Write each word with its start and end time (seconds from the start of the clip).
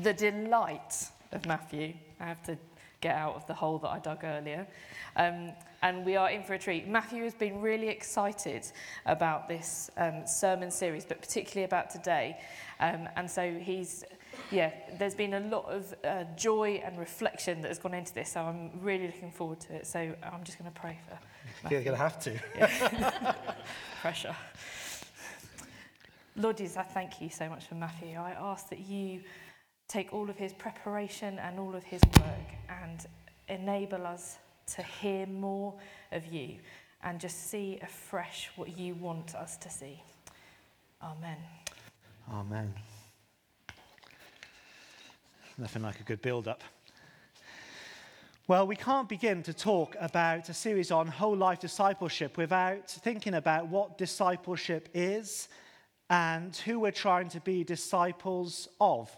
the 0.00 0.12
delight 0.12 1.10
of 1.32 1.44
Matthew. 1.46 1.94
I 2.20 2.26
have 2.26 2.42
to 2.44 2.56
get 3.00 3.16
out 3.16 3.34
of 3.34 3.46
the 3.46 3.54
hole 3.54 3.78
that 3.78 3.88
I 3.88 3.98
dug 3.98 4.24
earlier. 4.24 4.66
Um, 5.16 5.52
and 5.82 6.06
we 6.06 6.16
are 6.16 6.30
in 6.30 6.42
for 6.44 6.54
a 6.54 6.58
treat. 6.58 6.86
Matthew 6.86 7.24
has 7.24 7.34
been 7.34 7.60
really 7.60 7.88
excited 7.88 8.64
about 9.04 9.48
this 9.48 9.90
um, 9.96 10.22
sermon 10.26 10.70
series, 10.70 11.04
but 11.04 11.20
particularly 11.20 11.64
about 11.64 11.90
today. 11.90 12.38
Um, 12.80 13.08
and 13.16 13.28
so 13.28 13.52
he's, 13.60 14.04
yeah, 14.50 14.72
there's 14.98 15.16
been 15.16 15.34
a 15.34 15.40
lot 15.40 15.66
of 15.66 15.94
uh, 16.04 16.24
joy 16.36 16.80
and 16.84 16.98
reflection 16.98 17.60
that 17.62 17.68
has 17.68 17.78
gone 17.78 17.94
into 17.94 18.14
this. 18.14 18.32
So 18.32 18.42
I'm 18.42 18.70
really 18.80 19.06
looking 19.06 19.32
forward 19.32 19.60
to 19.62 19.74
it. 19.74 19.86
So 19.86 19.98
I'm 20.22 20.44
just 20.44 20.58
going 20.58 20.70
to 20.70 20.80
pray 20.80 20.98
for. 21.08 21.18
Matthew. 21.64 21.78
You're 21.78 21.84
going 21.84 21.96
to 21.96 22.02
have 22.02 22.20
to. 22.20 22.38
Yeah. 22.56 23.34
Pressure. 24.00 24.36
Lord 26.36 26.56
Jesus, 26.56 26.76
I 26.76 26.84
thank 26.84 27.20
you 27.20 27.28
so 27.28 27.48
much 27.48 27.66
for 27.66 27.74
Matthew. 27.74 28.16
I 28.16 28.30
ask 28.30 28.70
that 28.70 28.80
you 28.80 29.20
take 29.92 30.14
all 30.14 30.30
of 30.30 30.38
his 30.38 30.54
preparation 30.54 31.38
and 31.38 31.60
all 31.60 31.74
of 31.74 31.84
his 31.84 32.00
work 32.16 32.48
and 32.82 33.06
enable 33.48 34.06
us 34.06 34.38
to 34.74 34.82
hear 34.82 35.26
more 35.26 35.74
of 36.12 36.24
you 36.32 36.56
and 37.02 37.20
just 37.20 37.50
see 37.50 37.78
afresh 37.82 38.50
what 38.56 38.78
you 38.78 38.94
want 38.94 39.34
us 39.34 39.58
to 39.58 39.68
see. 39.68 40.02
Amen. 41.02 41.36
Amen. 42.32 42.72
Nothing 45.58 45.82
like 45.82 46.00
a 46.00 46.04
good 46.04 46.22
build 46.22 46.48
up. 46.48 46.62
Well, 48.48 48.66
we 48.66 48.76
can't 48.76 49.08
begin 49.08 49.42
to 49.42 49.52
talk 49.52 49.94
about 50.00 50.48
a 50.48 50.54
series 50.54 50.90
on 50.90 51.06
whole 51.06 51.36
life 51.36 51.60
discipleship 51.60 52.38
without 52.38 52.88
thinking 52.88 53.34
about 53.34 53.68
what 53.68 53.98
discipleship 53.98 54.88
is 54.94 55.48
and 56.08 56.56
who 56.56 56.80
we're 56.80 56.92
trying 56.92 57.28
to 57.30 57.40
be 57.40 57.62
disciples 57.62 58.68
of. 58.80 59.14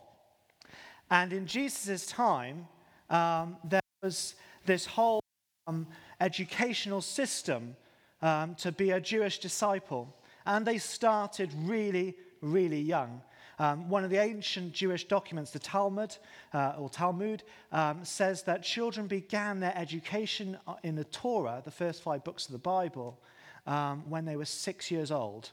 And 1.10 1.32
in 1.32 1.46
Jesus' 1.46 2.06
time, 2.06 2.66
um, 3.10 3.56
there 3.64 3.80
was 4.02 4.34
this 4.66 4.86
whole 4.86 5.20
um, 5.66 5.86
educational 6.20 7.00
system 7.00 7.76
um, 8.22 8.54
to 8.56 8.72
be 8.72 8.90
a 8.90 9.00
Jewish 9.00 9.38
disciple. 9.38 10.14
And 10.46 10.66
they 10.66 10.78
started 10.78 11.50
really, 11.54 12.16
really 12.40 12.80
young. 12.80 13.20
Um, 13.58 13.88
one 13.88 14.02
of 14.02 14.10
the 14.10 14.18
ancient 14.18 14.72
Jewish 14.72 15.04
documents, 15.04 15.52
the 15.52 15.58
Talmud 15.58 16.16
uh, 16.52 16.74
or 16.78 16.88
Talmud, 16.88 17.44
um, 17.70 18.04
says 18.04 18.42
that 18.42 18.62
children 18.62 19.06
began 19.06 19.60
their 19.60 19.76
education 19.76 20.58
uh, 20.66 20.74
in 20.82 20.96
the 20.96 21.04
Torah, 21.04 21.62
the 21.64 21.70
first 21.70 22.02
five 22.02 22.24
books 22.24 22.46
of 22.46 22.52
the 22.52 22.58
Bible, 22.58 23.20
um, 23.66 24.02
when 24.08 24.24
they 24.24 24.36
were 24.36 24.44
six 24.44 24.90
years 24.90 25.10
old. 25.10 25.50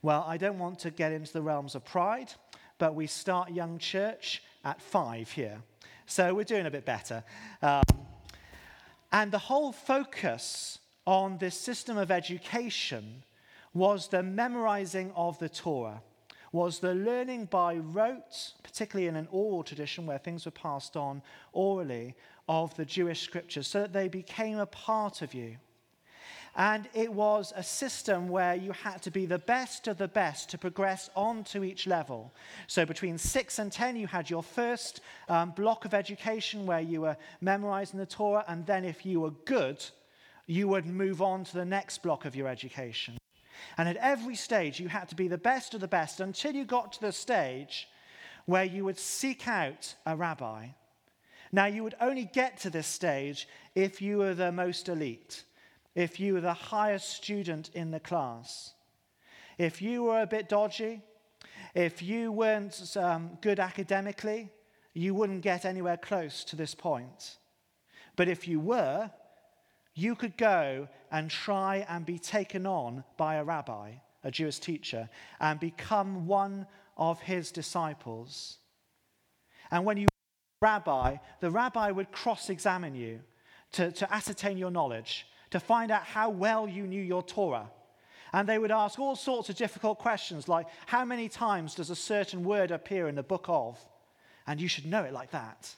Well, 0.00 0.24
I 0.26 0.36
don't 0.36 0.58
want 0.58 0.78
to 0.80 0.90
get 0.90 1.12
into 1.12 1.32
the 1.32 1.42
realms 1.42 1.74
of 1.74 1.84
pride, 1.84 2.32
but 2.78 2.94
we 2.94 3.06
start 3.06 3.50
young 3.50 3.78
church 3.78 4.42
at 4.68 4.82
five 4.82 5.30
here. 5.30 5.62
So 6.06 6.34
we're 6.34 6.44
doing 6.44 6.66
a 6.66 6.70
bit 6.70 6.84
better. 6.84 7.24
Um, 7.62 7.82
and 9.10 9.32
the 9.32 9.38
whole 9.38 9.72
focus 9.72 10.78
on 11.06 11.38
this 11.38 11.54
system 11.54 11.96
of 11.96 12.10
education 12.10 13.22
was 13.72 14.08
the 14.08 14.22
memorizing 14.22 15.10
of 15.16 15.38
the 15.38 15.48
Torah, 15.48 16.02
was 16.52 16.80
the 16.80 16.94
learning 16.94 17.46
by 17.46 17.76
rote, 17.76 18.52
particularly 18.62 19.08
in 19.08 19.16
an 19.16 19.28
oral 19.30 19.62
tradition 19.62 20.06
where 20.06 20.18
things 20.18 20.44
were 20.44 20.50
passed 20.50 20.96
on 20.96 21.22
orally, 21.52 22.14
of 22.48 22.74
the 22.76 22.84
Jewish 22.84 23.22
scriptures, 23.22 23.66
so 23.66 23.80
that 23.80 23.92
they 23.92 24.08
became 24.08 24.58
a 24.58 24.66
part 24.66 25.22
of 25.22 25.32
you. 25.34 25.56
And 26.58 26.88
it 26.92 27.12
was 27.12 27.52
a 27.54 27.62
system 27.62 28.28
where 28.28 28.56
you 28.56 28.72
had 28.72 29.00
to 29.02 29.12
be 29.12 29.26
the 29.26 29.38
best 29.38 29.86
of 29.86 29.96
the 29.96 30.08
best 30.08 30.50
to 30.50 30.58
progress 30.58 31.08
on 31.14 31.44
to 31.44 31.62
each 31.62 31.86
level. 31.86 32.32
So 32.66 32.84
between 32.84 33.16
6 33.16 33.58
and 33.60 33.70
10, 33.70 33.94
you 33.94 34.08
had 34.08 34.28
your 34.28 34.42
first 34.42 35.00
um, 35.28 35.52
block 35.52 35.84
of 35.84 35.94
education 35.94 36.66
where 36.66 36.80
you 36.80 37.02
were 37.02 37.16
memorizing 37.40 38.00
the 38.00 38.06
Torah, 38.06 38.44
and 38.48 38.66
then 38.66 38.84
if 38.84 39.06
you 39.06 39.20
were 39.20 39.30
good, 39.30 39.84
you 40.48 40.66
would 40.66 40.84
move 40.84 41.22
on 41.22 41.44
to 41.44 41.54
the 41.54 41.64
next 41.64 42.02
block 42.02 42.24
of 42.24 42.34
your 42.34 42.48
education. 42.48 43.16
And 43.76 43.88
at 43.88 43.96
every 43.96 44.34
stage, 44.34 44.80
you 44.80 44.88
had 44.88 45.08
to 45.10 45.14
be 45.14 45.28
the 45.28 45.38
best 45.38 45.74
of 45.74 45.80
the 45.80 45.86
best 45.86 46.18
until 46.18 46.54
you 46.54 46.64
got 46.64 46.92
to 46.94 47.00
the 47.00 47.12
stage 47.12 47.86
where 48.46 48.64
you 48.64 48.84
would 48.84 48.98
seek 48.98 49.46
out 49.46 49.94
a 50.06 50.16
rabbi. 50.16 50.66
Now, 51.52 51.66
you 51.66 51.84
would 51.84 51.94
only 52.00 52.24
get 52.24 52.58
to 52.60 52.70
this 52.70 52.88
stage 52.88 53.46
if 53.76 54.02
you 54.02 54.18
were 54.18 54.34
the 54.34 54.50
most 54.50 54.88
elite 54.88 55.44
if 55.98 56.20
you 56.20 56.34
were 56.34 56.40
the 56.40 56.54
highest 56.54 57.08
student 57.08 57.70
in 57.74 57.90
the 57.90 57.98
class. 57.98 58.72
If 59.58 59.82
you 59.82 60.04
were 60.04 60.22
a 60.22 60.28
bit 60.28 60.48
dodgy, 60.48 61.02
if 61.74 62.00
you 62.00 62.30
weren't 62.30 62.96
um, 62.96 63.36
good 63.40 63.58
academically, 63.58 64.48
you 64.94 65.12
wouldn't 65.12 65.40
get 65.40 65.64
anywhere 65.64 65.96
close 65.96 66.44
to 66.44 66.54
this 66.54 66.72
point. 66.72 67.38
But 68.14 68.28
if 68.28 68.46
you 68.46 68.60
were, 68.60 69.10
you 69.92 70.14
could 70.14 70.36
go 70.36 70.86
and 71.10 71.28
try 71.28 71.84
and 71.88 72.06
be 72.06 72.20
taken 72.20 72.64
on 72.64 73.02
by 73.16 73.34
a 73.34 73.44
rabbi, 73.44 73.94
a 74.22 74.30
Jewish 74.30 74.60
teacher, 74.60 75.10
and 75.40 75.58
become 75.58 76.28
one 76.28 76.68
of 76.96 77.18
his 77.22 77.50
disciples. 77.50 78.58
And 79.72 79.84
when 79.84 79.96
you 79.96 80.06
rabbi, 80.62 81.16
the 81.40 81.50
rabbi 81.50 81.90
would 81.90 82.12
cross 82.12 82.50
examine 82.50 82.94
you 82.94 83.18
to, 83.72 83.90
to 83.90 84.14
ascertain 84.14 84.58
your 84.58 84.70
knowledge 84.70 85.26
to 85.50 85.60
find 85.60 85.90
out 85.90 86.04
how 86.04 86.30
well 86.30 86.68
you 86.68 86.86
knew 86.86 87.02
your 87.02 87.22
Torah. 87.22 87.70
And 88.32 88.48
they 88.48 88.58
would 88.58 88.70
ask 88.70 88.98
all 88.98 89.16
sorts 89.16 89.48
of 89.48 89.56
difficult 89.56 89.98
questions 89.98 90.48
like, 90.48 90.66
how 90.86 91.04
many 91.04 91.28
times 91.28 91.74
does 91.74 91.90
a 91.90 91.96
certain 91.96 92.44
word 92.44 92.70
appear 92.70 93.08
in 93.08 93.14
the 93.14 93.22
book 93.22 93.46
of? 93.48 93.78
And 94.46 94.60
you 94.60 94.68
should 94.68 94.86
know 94.86 95.02
it 95.04 95.12
like 95.12 95.30
that. 95.30 95.74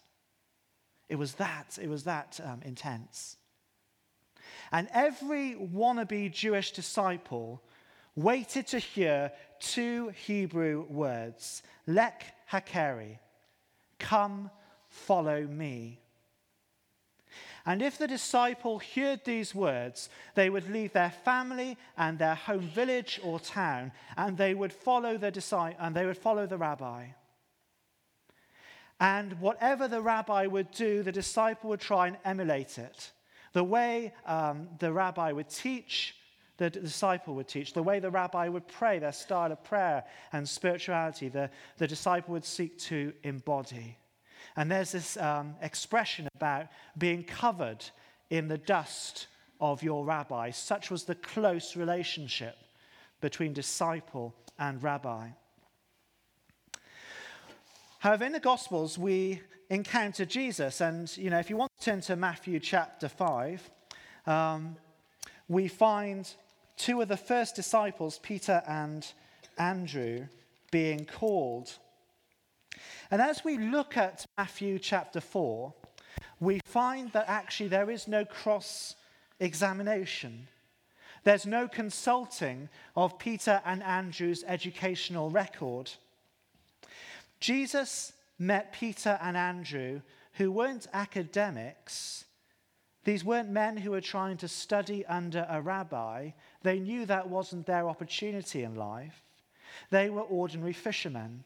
It 1.08 1.16
was 1.16 1.34
that, 1.34 1.78
it 1.80 1.88
was 1.88 2.04
that 2.04 2.40
um, 2.44 2.60
intense. 2.64 3.36
And 4.72 4.88
every 4.92 5.54
wannabe 5.54 6.32
Jewish 6.32 6.72
disciple 6.72 7.62
waited 8.14 8.66
to 8.68 8.78
hear 8.78 9.32
two 9.58 10.08
Hebrew 10.10 10.86
words, 10.88 11.62
lek 11.86 12.24
hakeri, 12.50 13.18
come 13.98 14.50
follow 14.88 15.46
me. 15.46 16.00
And 17.66 17.82
if 17.82 17.98
the 17.98 18.08
disciple 18.08 18.80
heard 18.94 19.24
these 19.24 19.54
words, 19.54 20.08
they 20.34 20.50
would 20.50 20.70
leave 20.70 20.92
their 20.92 21.10
family 21.10 21.76
and 21.96 22.18
their 22.18 22.34
home 22.34 22.68
village 22.68 23.20
or 23.22 23.38
town, 23.38 23.92
and 24.16 24.36
they 24.36 24.54
would 24.54 24.72
follow 24.72 25.18
the 25.18 25.30
disciple, 25.30 25.76
and 25.80 25.94
they 25.94 26.06
would 26.06 26.18
follow 26.18 26.46
the 26.46 26.58
rabbi. 26.58 27.06
And 28.98 29.40
whatever 29.40 29.88
the 29.88 30.02
rabbi 30.02 30.46
would 30.46 30.70
do, 30.72 31.02
the 31.02 31.12
disciple 31.12 31.70
would 31.70 31.80
try 31.80 32.06
and 32.06 32.18
emulate 32.24 32.78
it. 32.78 33.12
The 33.52 33.64
way 33.64 34.12
um, 34.26 34.68
the 34.78 34.92
rabbi 34.92 35.32
would 35.32 35.48
teach, 35.48 36.14
the 36.58 36.70
disciple 36.70 37.34
would 37.34 37.48
teach. 37.48 37.72
The 37.72 37.82
way 37.82 37.98
the 37.98 38.10
rabbi 38.10 38.48
would 38.48 38.68
pray, 38.68 38.98
their 38.98 39.12
style 39.12 39.52
of 39.52 39.64
prayer 39.64 40.04
and 40.32 40.46
spirituality, 40.48 41.28
the, 41.28 41.50
the 41.78 41.86
disciple 41.86 42.34
would 42.34 42.44
seek 42.44 42.78
to 42.80 43.12
embody. 43.22 43.96
And 44.56 44.70
there's 44.70 44.92
this 44.92 45.16
um, 45.16 45.54
expression 45.62 46.28
about 46.34 46.66
being 46.98 47.24
covered 47.24 47.84
in 48.30 48.48
the 48.48 48.58
dust 48.58 49.26
of 49.60 49.82
your 49.82 50.04
rabbi. 50.04 50.50
Such 50.50 50.90
was 50.90 51.04
the 51.04 51.14
close 51.14 51.76
relationship 51.76 52.56
between 53.20 53.52
disciple 53.52 54.34
and 54.58 54.82
rabbi. 54.82 55.28
However, 57.98 58.24
in 58.24 58.32
the 58.32 58.40
Gospels, 58.40 58.96
we 58.96 59.42
encounter 59.68 60.24
Jesus. 60.24 60.80
And, 60.80 61.14
you 61.16 61.30
know, 61.30 61.38
if 61.38 61.50
you 61.50 61.56
want 61.56 61.70
to 61.78 61.84
turn 61.84 62.00
to 62.02 62.16
Matthew 62.16 62.58
chapter 62.58 63.08
5, 63.08 63.70
um, 64.26 64.76
we 65.48 65.68
find 65.68 66.28
two 66.76 67.00
of 67.00 67.08
the 67.08 67.16
first 67.16 67.56
disciples, 67.56 68.18
Peter 68.22 68.62
and 68.66 69.06
Andrew, 69.58 70.26
being 70.70 71.04
called 71.04 71.76
and 73.10 73.20
as 73.20 73.44
we 73.44 73.58
look 73.58 73.96
at 73.96 74.24
Matthew 74.38 74.78
chapter 74.78 75.20
4, 75.20 75.72
we 76.38 76.60
find 76.64 77.12
that 77.12 77.28
actually 77.28 77.68
there 77.68 77.90
is 77.90 78.08
no 78.08 78.24
cross 78.24 78.94
examination. 79.40 80.48
There's 81.24 81.46
no 81.46 81.68
consulting 81.68 82.68
of 82.96 83.18
Peter 83.18 83.60
and 83.64 83.82
Andrew's 83.82 84.44
educational 84.46 85.30
record. 85.30 85.90
Jesus 87.40 88.12
met 88.38 88.72
Peter 88.72 89.18
and 89.20 89.36
Andrew, 89.36 90.00
who 90.34 90.50
weren't 90.50 90.86
academics. 90.92 92.24
These 93.04 93.24
weren't 93.24 93.50
men 93.50 93.76
who 93.76 93.90
were 93.90 94.00
trying 94.00 94.36
to 94.38 94.48
study 94.48 95.04
under 95.06 95.46
a 95.48 95.60
rabbi. 95.60 96.30
They 96.62 96.78
knew 96.78 97.06
that 97.06 97.28
wasn't 97.28 97.66
their 97.66 97.88
opportunity 97.88 98.62
in 98.62 98.74
life. 98.74 99.22
They 99.90 100.10
were 100.10 100.22
ordinary 100.22 100.72
fishermen. 100.72 101.44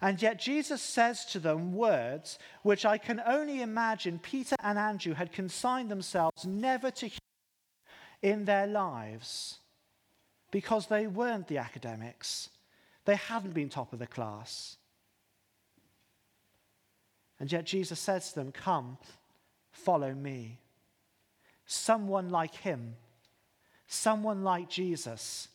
And 0.00 0.20
yet 0.22 0.38
Jesus 0.38 0.80
says 0.80 1.24
to 1.26 1.40
them 1.40 1.72
words 1.72 2.38
which 2.62 2.84
I 2.86 2.98
can 2.98 3.20
only 3.26 3.62
imagine 3.62 4.18
Peter 4.18 4.56
and 4.62 4.78
Andrew 4.78 5.14
had 5.14 5.32
consigned 5.32 5.90
themselves 5.90 6.44
never 6.44 6.90
to 6.92 7.06
hear 7.08 7.18
in 8.22 8.44
their 8.44 8.66
lives 8.66 9.58
because 10.50 10.86
they 10.86 11.06
weren't 11.06 11.48
the 11.48 11.58
academics. 11.58 12.50
They 13.04 13.16
hadn't 13.16 13.54
been 13.54 13.68
top 13.68 13.92
of 13.92 13.98
the 13.98 14.06
class. 14.06 14.76
And 17.40 17.50
yet 17.50 17.64
Jesus 17.64 17.98
says 17.98 18.30
to 18.30 18.36
them, 18.36 18.52
Come, 18.52 18.98
follow 19.70 20.12
me. 20.12 20.58
Someone 21.66 22.30
like 22.30 22.54
him, 22.54 22.96
someone 23.86 24.42
like 24.42 24.68
Jesus, 24.68 25.48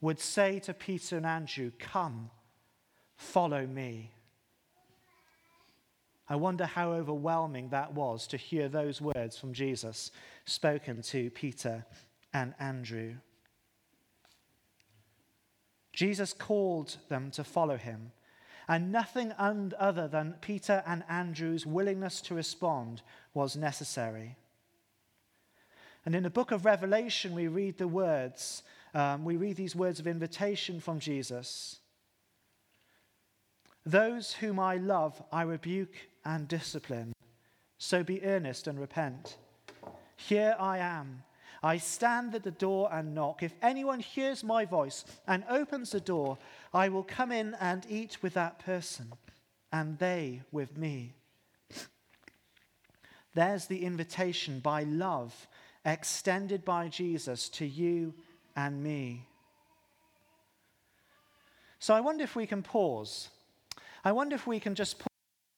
would 0.00 0.18
say 0.18 0.58
to 0.60 0.74
Peter 0.74 1.16
and 1.16 1.26
Andrew, 1.26 1.70
Come, 1.78 2.30
follow 3.18 3.66
me. 3.66 4.12
I 6.28 6.36
wonder 6.36 6.66
how 6.66 6.92
overwhelming 6.92 7.70
that 7.70 7.92
was 7.92 8.26
to 8.28 8.36
hear 8.36 8.68
those 8.68 9.00
words 9.00 9.36
from 9.36 9.52
Jesus 9.52 10.10
spoken 10.44 11.02
to 11.02 11.30
Peter 11.30 11.84
and 12.32 12.54
Andrew. 12.60 13.14
Jesus 15.92 16.32
called 16.32 16.96
them 17.08 17.30
to 17.32 17.42
follow 17.42 17.76
him, 17.76 18.12
and 18.68 18.92
nothing 18.92 19.32
other 19.38 20.06
than 20.06 20.34
Peter 20.40 20.82
and 20.86 21.02
Andrew's 21.08 21.66
willingness 21.66 22.20
to 22.20 22.34
respond 22.34 23.02
was 23.34 23.56
necessary. 23.56 24.36
And 26.04 26.14
in 26.14 26.22
the 26.22 26.30
book 26.30 26.52
of 26.52 26.64
Revelation, 26.64 27.34
we 27.34 27.48
read 27.48 27.78
the 27.78 27.88
words, 27.88 28.62
um, 28.94 29.24
we 29.24 29.36
read 29.36 29.56
these 29.56 29.74
words 29.74 29.98
of 29.98 30.06
invitation 30.06 30.78
from 30.78 31.00
Jesus. 31.00 31.80
Those 33.86 34.34
whom 34.34 34.58
I 34.58 34.76
love, 34.76 35.22
I 35.32 35.42
rebuke 35.42 35.94
and 36.24 36.46
discipline. 36.46 37.14
So 37.78 38.02
be 38.02 38.22
earnest 38.24 38.66
and 38.66 38.78
repent. 38.78 39.36
Here 40.16 40.56
I 40.58 40.78
am. 40.78 41.22
I 41.62 41.78
stand 41.78 42.34
at 42.34 42.42
the 42.42 42.50
door 42.50 42.88
and 42.92 43.14
knock. 43.14 43.42
If 43.42 43.54
anyone 43.62 44.00
hears 44.00 44.44
my 44.44 44.64
voice 44.64 45.04
and 45.26 45.44
opens 45.48 45.90
the 45.90 46.00
door, 46.00 46.38
I 46.72 46.88
will 46.88 47.02
come 47.02 47.32
in 47.32 47.54
and 47.60 47.86
eat 47.88 48.22
with 48.22 48.34
that 48.34 48.58
person, 48.58 49.12
and 49.72 49.98
they 49.98 50.42
with 50.52 50.76
me. 50.76 51.14
There's 53.34 53.66
the 53.66 53.84
invitation 53.84 54.60
by 54.60 54.84
love 54.84 55.48
extended 55.84 56.64
by 56.64 56.88
Jesus 56.88 57.48
to 57.50 57.66
you 57.66 58.14
and 58.56 58.82
me. 58.82 59.26
So 61.78 61.94
I 61.94 62.00
wonder 62.00 62.24
if 62.24 62.34
we 62.34 62.46
can 62.46 62.62
pause. 62.62 63.30
I 64.08 64.12
wonder 64.12 64.34
if 64.34 64.46
we 64.46 64.58
can 64.58 64.74
just 64.74 65.02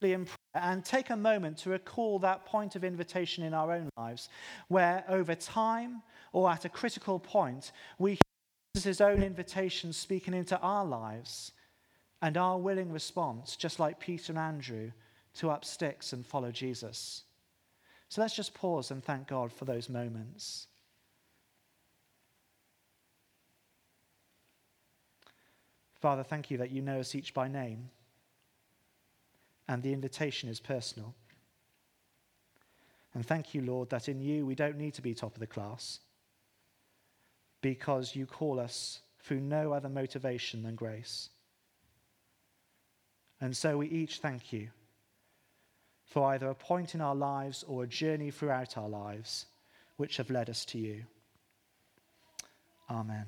and 0.03 0.85
take 0.85 1.11
a 1.11 1.17
moment 1.17 1.59
to 1.59 1.71
recall 1.71 2.19
that 2.19 2.45
point 2.47 2.75
of 2.75 2.83
invitation 2.83 3.45
in 3.45 3.55
our 3.55 3.71
own 3.71 3.89
lives, 3.97 4.29
where 4.67 5.05
over 5.09 5.37
time 5.37 6.03
or 6.33 6.51
at 6.51 6.65
a 6.65 6.69
critical 6.69 7.21
point, 7.21 7.71
we 8.01 8.13
hear 8.75 8.83
his 8.83 9.01
own 9.01 9.23
invitation 9.23 9.93
speaking 9.93 10.35
into 10.35 10.59
our 10.59 10.85
lives 10.85 11.53
and 12.23 12.37
our 12.37 12.59
willing 12.59 12.91
response, 12.91 13.55
just 13.55 13.79
like 13.79 14.01
Peter 14.01 14.33
and 14.33 14.39
Andrew, 14.39 14.91
to 15.35 15.49
up 15.49 15.65
sticks 15.65 16.13
and 16.13 16.27
follow 16.27 16.51
Jesus. 16.51 17.23
So 18.09 18.21
let's 18.21 18.35
just 18.35 18.53
pause 18.53 18.91
and 18.91 19.05
thank 19.05 19.29
God 19.29 19.53
for 19.53 19.65
those 19.65 19.89
moments. 19.89 20.67
Father, 26.01 26.25
thank 26.25 26.51
you 26.51 26.59
that 26.59 26.73
you 26.73 26.83
know 26.83 26.99
us 26.99 27.15
each 27.15 27.33
by 27.33 27.47
name 27.47 27.91
and 29.71 29.85
the 29.85 29.93
invitation 29.93 30.49
is 30.49 30.59
personal. 30.59 31.15
And 33.15 33.25
thank 33.25 33.55
you, 33.55 33.63
Lord, 33.63 33.89
that 33.91 34.09
in 34.09 34.21
you 34.21 34.45
we 34.45 34.57
don't 34.57 34.77
need 34.77 34.95
to 34.95 35.03
be 35.03 35.15
top 35.15 35.35
of 35.35 35.39
the 35.39 35.47
class 35.47 36.01
because 37.61 38.17
you 38.17 38.27
call 38.27 38.59
us 38.59 39.01
through 39.21 39.39
no 39.39 39.73
other 39.73 39.89
motivation 39.89 40.65
than 40.65 40.75
grace. 40.75 41.29
And 43.41 43.57
so 43.57 43.79
we 43.79 43.87
each 43.87 44.19
thank 44.19 44.53
you 44.53 44.71
for 46.05 46.33
either 46.33 46.51
a 46.51 46.55
point 46.55 46.97
in 46.97 47.01
our 47.01 47.15
lives 47.15 47.65
or 47.69 47.85
a 47.85 47.87
journey 47.87 48.33
throughout 48.33 48.77
our 48.77 48.89
lives 48.89 49.47
which 49.99 50.17
have 50.17 50.31
led 50.31 50.51
us 50.51 50.65
to 50.65 50.79
you. 50.79 51.05
Amen. 52.91 53.27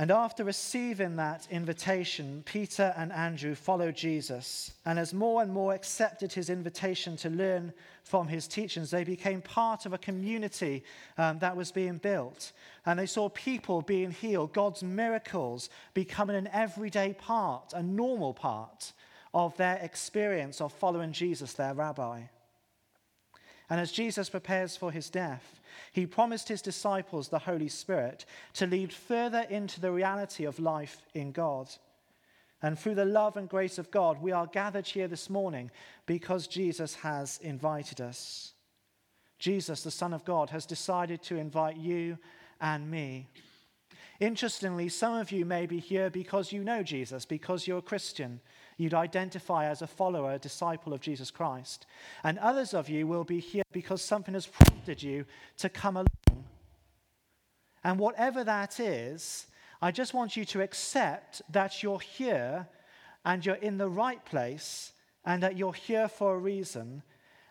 And 0.00 0.10
after 0.10 0.44
receiving 0.44 1.16
that 1.16 1.46
invitation, 1.50 2.42
Peter 2.46 2.94
and 2.96 3.12
Andrew 3.12 3.54
followed 3.54 3.96
Jesus. 3.96 4.72
And 4.86 4.98
as 4.98 5.12
more 5.12 5.42
and 5.42 5.52
more 5.52 5.74
accepted 5.74 6.32
his 6.32 6.48
invitation 6.48 7.18
to 7.18 7.28
learn 7.28 7.74
from 8.02 8.26
his 8.26 8.48
teachings, 8.48 8.90
they 8.90 9.04
became 9.04 9.42
part 9.42 9.84
of 9.84 9.92
a 9.92 9.98
community 9.98 10.84
um, 11.18 11.38
that 11.40 11.54
was 11.54 11.70
being 11.70 11.98
built. 11.98 12.52
And 12.86 12.98
they 12.98 13.04
saw 13.04 13.28
people 13.28 13.82
being 13.82 14.10
healed, 14.10 14.54
God's 14.54 14.82
miracles 14.82 15.68
becoming 15.92 16.36
an 16.36 16.48
everyday 16.50 17.12
part, 17.12 17.74
a 17.74 17.82
normal 17.82 18.32
part 18.32 18.94
of 19.34 19.54
their 19.58 19.76
experience 19.82 20.62
of 20.62 20.72
following 20.72 21.12
Jesus, 21.12 21.52
their 21.52 21.74
rabbi. 21.74 22.22
And 23.70 23.80
as 23.80 23.92
Jesus 23.92 24.28
prepares 24.28 24.76
for 24.76 24.90
his 24.90 25.08
death, 25.08 25.60
he 25.92 26.04
promised 26.04 26.48
his 26.48 26.60
disciples 26.60 27.28
the 27.28 27.38
Holy 27.38 27.68
Spirit 27.68 28.26
to 28.54 28.66
lead 28.66 28.92
further 28.92 29.46
into 29.48 29.80
the 29.80 29.92
reality 29.92 30.44
of 30.44 30.58
life 30.58 31.06
in 31.14 31.30
God. 31.30 31.68
And 32.62 32.78
through 32.78 32.96
the 32.96 33.04
love 33.04 33.36
and 33.36 33.48
grace 33.48 33.78
of 33.78 33.90
God, 33.90 34.20
we 34.20 34.32
are 34.32 34.48
gathered 34.48 34.86
here 34.86 35.08
this 35.08 35.30
morning 35.30 35.70
because 36.04 36.48
Jesus 36.48 36.96
has 36.96 37.38
invited 37.42 38.00
us. 38.00 38.52
Jesus, 39.38 39.82
the 39.82 39.90
Son 39.90 40.12
of 40.12 40.24
God, 40.24 40.50
has 40.50 40.66
decided 40.66 41.22
to 41.22 41.36
invite 41.36 41.76
you 41.76 42.18
and 42.60 42.90
me. 42.90 43.28
Interestingly, 44.18 44.90
some 44.90 45.14
of 45.14 45.32
you 45.32 45.46
may 45.46 45.64
be 45.64 45.78
here 45.78 46.10
because 46.10 46.52
you 46.52 46.62
know 46.62 46.82
Jesus, 46.82 47.24
because 47.24 47.66
you're 47.66 47.78
a 47.78 47.82
Christian, 47.82 48.40
you'd 48.80 48.94
identify 48.94 49.66
as 49.66 49.82
a 49.82 49.86
follower, 49.86 50.32
a 50.32 50.38
disciple 50.38 50.94
of 50.94 51.02
Jesus 51.02 51.30
Christ. 51.30 51.86
And 52.24 52.38
others 52.38 52.72
of 52.72 52.88
you 52.88 53.06
will 53.06 53.24
be 53.24 53.38
here 53.38 53.62
because 53.72 54.02
something 54.02 54.32
has 54.32 54.46
prompted 54.46 55.02
you 55.02 55.26
to 55.58 55.68
come 55.68 55.96
along. 55.96 56.44
And 57.84 57.98
whatever 57.98 58.42
that 58.44 58.80
is, 58.80 59.46
I 59.82 59.90
just 59.90 60.14
want 60.14 60.34
you 60.36 60.46
to 60.46 60.62
accept 60.62 61.42
that 61.50 61.82
you're 61.82 62.00
here 62.00 62.68
and 63.24 63.44
you're 63.44 63.56
in 63.56 63.76
the 63.76 63.88
right 63.88 64.24
place 64.24 64.92
and 65.26 65.42
that 65.42 65.58
you're 65.58 65.74
here 65.74 66.08
for 66.08 66.34
a 66.34 66.38
reason. 66.38 67.02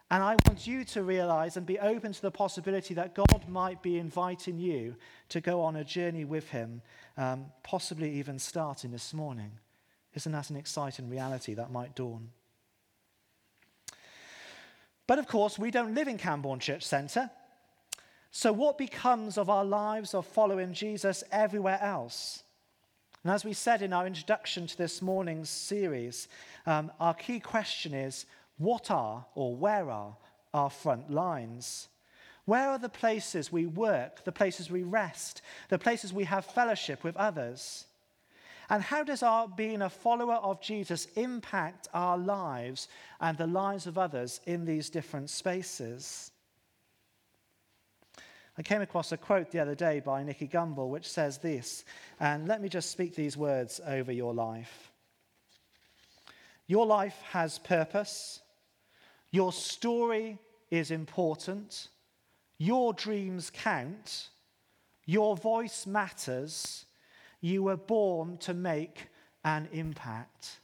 And 0.10 0.24
I 0.24 0.36
want 0.48 0.66
you 0.66 0.84
to 0.86 1.04
realize 1.04 1.58
and 1.58 1.66
be 1.66 1.78
open 1.78 2.12
to 2.12 2.22
the 2.24 2.32
possibility 2.32 2.96
that 2.96 3.14
God 3.14 3.46
might 3.48 3.84
be 3.84 4.00
inviting 4.00 4.58
you 4.58 4.96
to 5.30 5.42
go 5.42 5.62
on 5.62 5.76
a 5.76 5.84
journey 5.84 6.26
with 6.26 6.50
Him, 6.50 6.82
um, 7.18 7.46
possibly 7.64 8.12
even 8.14 8.40
starting 8.40 8.92
this 8.92 9.14
morning. 9.14 9.52
Isn't 10.14 10.32
that 10.32 10.50
an 10.50 10.56
exciting 10.56 11.10
reality 11.10 11.54
that 11.54 11.72
might 11.72 11.96
dawn? 11.96 12.30
But 15.08 15.20
of 15.20 15.28
course, 15.28 15.58
we 15.58 15.72
don't 15.72 15.96
live 15.96 16.08
in 16.08 16.18
Camborne 16.18 16.60
Church 16.60 16.84
Centre. 16.84 17.32
So, 18.32 18.54
what 18.54 18.78
becomes 18.78 19.38
of 19.38 19.50
our 19.50 19.66
lives 19.66 20.14
of 20.14 20.26
following 20.26 20.74
Jesus 20.74 21.24
everywhere 21.32 21.80
else? 21.82 22.44
And 23.24 23.34
as 23.34 23.44
we 23.44 23.54
said 23.54 23.82
in 23.82 23.92
our 23.92 24.08
introduction 24.08 24.68
to 24.68 24.78
this 24.78 25.02
morning's 25.02 25.50
series, 25.50 26.28
um, 26.66 26.92
our 27.00 27.14
key 27.14 27.40
question 27.40 27.94
is 27.94 28.26
what 28.58 28.92
are 28.92 29.26
or 29.36 29.56
where 29.56 29.90
are 29.90 30.16
our 30.54 30.70
front 30.70 31.10
lines? 31.10 31.88
Where 32.46 32.70
are 32.70 32.80
the 32.80 32.90
places 32.90 33.52
we 33.52 33.66
work, 33.66 34.24
the 34.24 34.32
places 34.32 34.72
we 34.72 34.84
rest, 34.84 35.42
the 35.70 35.78
places 35.78 36.14
we 36.14 36.24
have 36.26 36.46
fellowship 36.46 37.04
with 37.04 37.18
others? 37.18 37.86
And 38.70 38.84
how 38.84 39.04
does 39.04 39.24
our 39.24 39.48
being 39.48 39.82
a 39.82 39.90
follower 39.90 40.36
of 40.36 40.62
Jesus 40.62 41.08
impact 41.16 41.88
our 41.94 42.18
lives 42.18 42.88
and 43.20 43.38
the 43.38 43.48
lives 43.48 43.88
of 43.88 43.98
others 43.98 44.42
in 44.46 44.66
these 44.66 44.90
different 44.90 45.30
spaces? 45.30 46.32
I 48.60 48.62
came 48.62 48.82
across 48.82 49.12
a 49.12 49.18
quote 49.18 49.52
the 49.52 49.60
other 49.60 49.74
day 49.74 50.02
by 50.02 50.22
Nicky 50.22 50.48
Gumbel 50.48 50.90
which 50.90 51.10
says 51.10 51.38
this, 51.38 51.86
and 52.20 52.48
let 52.48 52.62
me 52.62 52.70
just 52.70 52.92
speak 52.92 53.16
these 53.16 53.38
words 53.38 53.80
over 53.88 54.12
your 54.12 54.34
life. 54.34 54.92
Your 56.68 56.86
life 56.86 57.20
has 57.32 57.58
purpose, 57.58 58.42
your 59.32 59.52
story 59.52 60.38
is 60.70 60.92
important, 60.92 61.88
your 62.60 62.94
dreams 62.94 63.50
count, 63.50 64.28
your 65.06 65.36
voice 65.36 65.88
matters, 65.88 66.86
you 67.42 67.64
were 67.64 67.78
born 67.78 68.38
to 68.40 68.54
make 68.54 69.08
an 69.44 69.70
impact. 69.72 70.60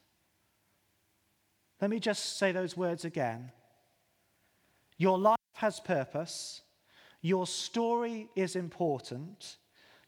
Let 1.82 1.90
me 1.90 2.00
just 2.00 2.38
say 2.38 2.52
those 2.52 2.76
words 2.76 3.06
again. 3.06 3.52
Your 4.98 5.18
life 5.18 5.38
has 5.54 5.80
purpose. 5.80 6.62
Your 7.22 7.48
story 7.48 8.30
is 8.36 8.56
important. 8.56 9.58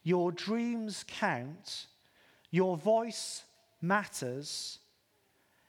Your 0.02 0.32
dreams 0.32 1.04
count. 1.06 1.86
Your 2.50 2.76
voice 2.76 3.44
matters. 3.80 4.78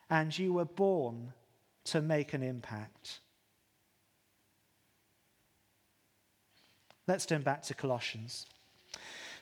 And 0.09 0.37
you 0.37 0.53
were 0.53 0.65
born 0.65 1.33
to 1.85 2.01
make 2.01 2.33
an 2.33 2.43
impact. 2.43 3.19
Let's 7.07 7.25
turn 7.25 7.41
back 7.41 7.63
to 7.63 7.73
Colossians. 7.73 8.45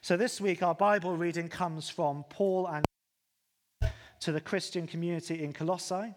So 0.07 0.15
this 0.15 0.39
week, 0.39 0.63
our 0.63 0.73
Bible 0.73 1.17
reading 1.17 1.49
comes 1.49 1.89
from 1.89 2.23
Paul 2.29 2.65
and 2.67 2.85
to 4.21 4.31
the 4.31 4.39
Christian 4.39 4.87
community 4.87 5.43
in 5.43 5.51
Colossae. 5.51 6.15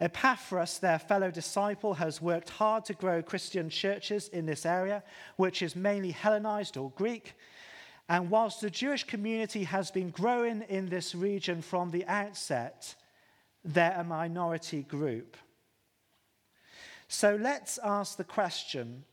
Epaphras, 0.00 0.78
their 0.78 0.98
fellow 0.98 1.30
disciple, 1.30 1.92
has 1.92 2.22
worked 2.22 2.48
hard 2.48 2.86
to 2.86 2.94
grow 2.94 3.20
Christian 3.20 3.68
churches 3.68 4.28
in 4.28 4.46
this 4.46 4.64
area, 4.64 5.02
which 5.36 5.60
is 5.60 5.76
mainly 5.76 6.12
Hellenized 6.12 6.78
or 6.78 6.90
Greek. 6.92 7.34
And 8.08 8.30
whilst 8.30 8.62
the 8.62 8.70
Jewish 8.70 9.04
community 9.04 9.64
has 9.64 9.90
been 9.90 10.08
growing 10.08 10.62
in 10.62 10.88
this 10.88 11.14
region 11.14 11.60
from 11.60 11.90
the 11.90 12.06
outset, 12.06 12.94
they're 13.62 14.00
a 14.00 14.02
minority 14.02 14.82
group. 14.82 15.36
So 17.06 17.36
let's 17.38 17.78
ask 17.84 18.16
the 18.16 18.24
question 18.24 19.04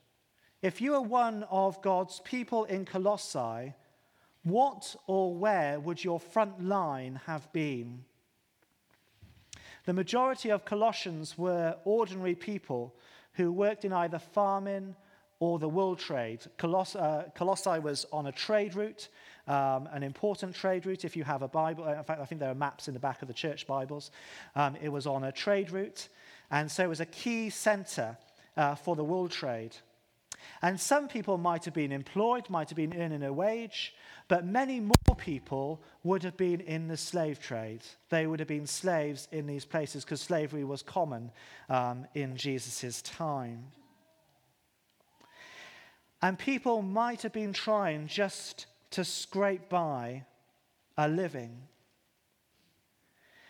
if 0.62 0.82
you 0.82 0.94
are 0.96 1.02
one 1.02 1.44
of 1.44 1.82
God's 1.82 2.20
people 2.22 2.66
in 2.66 2.86
Colossae, 2.86 3.74
what 4.44 4.96
or 5.08 5.34
where 5.36 5.80
would 5.80 6.04
your 6.04 6.20
front 6.20 6.64
line 6.64 7.22
have 7.26 7.52
been? 7.54 8.04
The 9.86 9.94
majority 9.94 10.50
of 10.50 10.66
Colossians 10.66 11.38
were 11.38 11.78
ordinary 11.86 12.36
people 12.36 12.96
who 13.34 13.52
worked 13.52 13.86
in 13.86 13.94
either 13.94 14.20
farming 14.20 14.96
or 15.40 15.58
the 15.58 15.70
wool 15.70 15.96
trade. 15.96 16.42
Coloss- 16.58 17.00
uh, 17.00 17.30
Colossae 17.34 17.80
was 17.80 18.06
on 18.12 18.28
a 18.28 18.32
trade 18.32 18.76
route, 18.76 19.08
um, 19.48 19.88
an 19.94 20.04
important 20.04 20.54
trade 20.54 20.86
route. 20.86 21.06
If 21.06 21.16
you 21.16 21.24
have 21.24 21.42
a 21.42 21.48
Bible, 21.48 21.86
uh, 21.86 21.94
in 21.94 22.04
fact, 22.04 22.20
I 22.20 22.26
think 22.26 22.40
there 22.40 22.52
are 22.52 22.56
maps 22.56 22.90
in 22.90 22.94
the 22.94 23.00
back 23.00 23.22
of 23.22 23.30
the 23.30 23.34
church 23.34 23.66
Bibles. 23.66 24.12
Um, 24.56 24.76
it 24.82 24.90
was 24.90 25.08
on 25.08 25.24
a 25.24 25.32
trade 25.32 25.72
route, 25.72 26.10
and 26.52 26.70
so 26.70 26.84
it 26.84 26.90
was 26.90 27.00
a 27.00 27.06
key 27.06 27.50
center 27.50 28.18
uh, 28.58 28.76
for 28.76 28.98
the 28.98 29.04
wool 29.04 29.30
trade. 29.30 29.76
And 30.62 30.80
some 30.80 31.08
people 31.08 31.38
might 31.38 31.66
have 31.66 31.74
been 31.74 31.92
employed, 31.92 32.50
might 32.50 32.70
have 32.70 32.76
been 32.76 33.00
earning 33.00 33.24
a 33.24 33.34
wage, 33.34 33.94
but 34.28 34.46
many 34.46 34.80
more 34.80 35.16
people 35.18 35.82
would 36.04 36.24
have 36.24 36.38
been 36.38 36.62
in 36.62 36.88
the 36.88 36.98
slave 36.98 37.40
trade. 37.40 37.82
They 38.10 38.28
would 38.28 38.40
have 38.40 38.48
been 38.48 38.68
slaves 38.68 39.28
in 39.32 39.48
these 39.48 39.66
places 39.66 40.04
because 40.04 40.22
slavery 40.22 40.64
was 40.64 40.84
common 40.84 41.32
um, 41.70 42.06
in 42.14 42.36
Jesus' 42.36 43.02
time. 43.02 43.66
And 46.22 46.38
people 46.38 46.82
might 46.82 47.22
have 47.22 47.34
been 47.34 47.54
trying 47.54 48.08
just 48.08 48.66
to 48.92 49.04
scrape 49.04 49.70
by 49.70 50.26
a 50.98 51.08
living. 51.08 51.58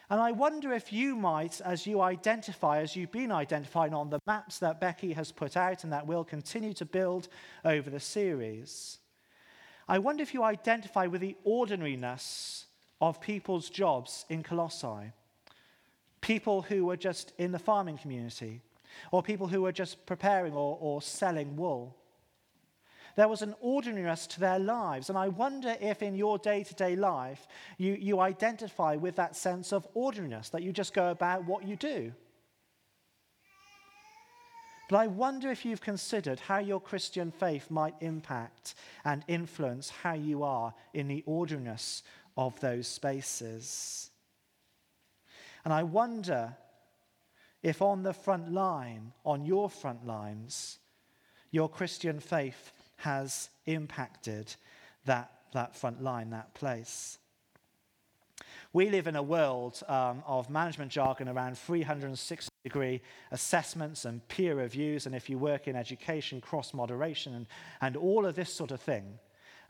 And 0.10 0.20
I 0.20 0.32
wonder 0.32 0.74
if 0.74 0.92
you 0.92 1.16
might, 1.16 1.62
as 1.62 1.86
you 1.86 2.02
identify, 2.02 2.80
as 2.80 2.96
you've 2.96 3.12
been 3.12 3.32
identifying 3.32 3.94
on 3.94 4.10
the 4.10 4.20
maps 4.26 4.58
that 4.58 4.82
Becky 4.82 5.14
has 5.14 5.32
put 5.32 5.56
out 5.56 5.84
and 5.84 5.94
that 5.94 6.08
we'll 6.08 6.24
continue 6.24 6.74
to 6.74 6.86
build 6.86 7.28
over 7.64 7.92
the 7.92 8.00
series, 8.00 8.98
I 9.88 10.00
wonder 10.00 10.24
if 10.24 10.34
you 10.34 10.44
identify 10.44 11.06
with 11.06 11.22
the 11.22 11.36
ordinariness 11.44 12.66
of 13.02 13.22
people's 13.22 13.70
jobs 13.70 14.26
in 14.30 14.42
Colossae. 14.42 15.14
People 16.22 16.64
who 16.64 16.86
were 16.86 16.98
just 16.98 17.34
in 17.38 17.52
the 17.52 17.60
farming 17.60 17.98
community, 18.00 18.62
or 19.12 19.22
people 19.22 19.48
who 19.48 19.62
were 19.62 19.72
just 19.72 20.06
preparing 20.06 20.54
or, 20.54 20.78
or 20.82 21.02
selling 21.02 21.56
wool. 21.56 21.96
There 23.20 23.28
was 23.28 23.42
an 23.42 23.54
ordinariness 23.60 24.28
to 24.28 24.40
their 24.40 24.60
lives. 24.60 25.10
And 25.10 25.18
I 25.18 25.28
wonder 25.28 25.76
if 25.82 26.02
in 26.02 26.16
your 26.16 26.38
day 26.38 26.64
to 26.64 26.74
day 26.74 26.96
life 26.96 27.48
you, 27.78 27.98
you 28.00 28.22
identify 28.22 28.96
with 28.96 29.18
that 29.18 29.36
sense 29.36 29.74
of 29.74 29.86
ordinariness, 29.94 30.48
that 30.52 30.64
you 30.64 30.72
just 30.72 30.94
go 30.94 31.12
about 31.12 31.44
what 31.44 31.68
you 31.68 31.76
do. 31.76 32.14
But 34.90 35.00
I 35.00 35.08
wonder 35.08 35.52
if 35.52 35.66
you've 35.66 35.82
considered 35.82 36.40
how 36.40 36.60
your 36.60 36.80
Christian 36.80 37.30
faith 37.30 37.70
might 37.70 37.96
impact 38.00 38.76
and 39.04 39.26
influence 39.28 39.90
how 39.90 40.14
you 40.14 40.44
are 40.44 40.74
in 40.94 41.10
the 41.10 41.22
ordinariness 41.26 42.04
of 42.38 42.58
those 42.62 42.88
spaces. 42.88 44.12
And 45.66 45.74
I 45.74 45.84
wonder 45.84 46.56
if 47.64 47.82
on 47.82 48.04
the 48.04 48.14
front 48.14 48.54
line, 48.54 49.12
on 49.26 49.46
your 49.46 49.70
front 49.70 50.08
lines, 50.08 50.80
your 51.52 51.68
Christian 51.68 52.22
faith 52.22 52.72
has 53.00 53.50
impacted 53.66 54.56
that, 55.06 55.32
that 55.54 55.76
front 55.76 56.04
line, 56.04 56.30
that 56.32 56.54
place. 56.54 57.18
We 58.72 58.90
live 58.90 59.08
in 59.08 59.16
a 59.16 59.24
world 59.24 59.82
um, 59.88 60.24
of 60.28 60.50
management 60.50 60.92
jargon 60.92 61.28
around 61.28 61.58
360 61.58 62.50
degree 62.64 63.02
assessments 63.32 64.06
and 64.06 64.26
peer 64.28 64.56
reviews, 64.56 65.06
and 65.06 65.16
if 65.16 65.30
you 65.30 65.38
work 65.38 65.68
in 65.68 65.76
education, 65.76 66.40
cross 66.40 66.74
moderation, 66.74 67.34
and, 67.34 67.48
and 67.82 67.96
all 67.96 68.26
of 68.26 68.36
this 68.36 68.54
sort 68.54 68.72
of 68.72 68.82
thing. 68.82 69.18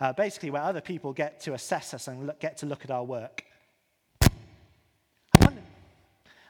Uh, 0.02 0.14
basically, 0.14 0.50
where 0.50 0.62
other 0.62 0.82
people 0.82 1.14
get 1.14 1.40
to 1.42 1.54
assess 1.54 1.94
us 1.94 2.08
and 2.08 2.28
look, 2.28 2.40
get 2.40 2.58
to 2.58 2.66
look 2.66 2.84
at 2.84 2.92
our 2.92 3.04
work. 3.04 3.44
I 4.22 5.46
wonder, 5.46 5.62